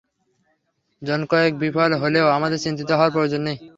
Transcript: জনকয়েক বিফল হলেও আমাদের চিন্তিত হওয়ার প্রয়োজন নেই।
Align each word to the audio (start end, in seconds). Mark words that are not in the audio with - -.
জনকয়েক 1.01 1.53
বিফল 1.61 1.91
হলেও 2.01 2.25
আমাদের 2.37 2.59
চিন্তিত 2.65 2.89
হওয়ার 2.91 3.13
প্রয়োজন 3.15 3.41
নেই। 3.47 3.57